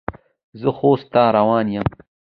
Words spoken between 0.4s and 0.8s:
زه